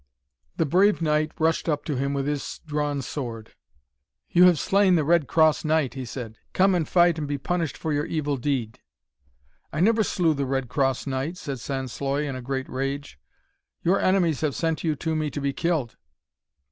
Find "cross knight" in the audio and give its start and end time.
5.27-5.93, 10.69-11.37